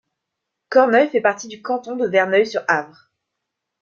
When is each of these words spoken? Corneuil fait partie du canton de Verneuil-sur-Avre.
Corneuil 0.69 1.11
fait 1.11 1.21
partie 1.21 1.47
du 1.47 1.61
canton 1.61 1.95
de 1.95 2.07
Verneuil-sur-Avre. 2.07 3.11